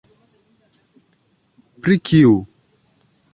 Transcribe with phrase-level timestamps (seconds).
[1.83, 2.33] Pri kiu?